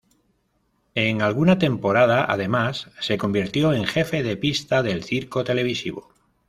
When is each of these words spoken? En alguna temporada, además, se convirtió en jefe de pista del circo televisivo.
En 0.95 1.21
alguna 1.21 1.59
temporada, 1.59 2.23
además, 2.27 2.89
se 3.01 3.19
convirtió 3.19 3.71
en 3.71 3.85
jefe 3.85 4.23
de 4.23 4.35
pista 4.35 4.81
del 4.81 5.03
circo 5.03 5.43
televisivo. 5.43 6.11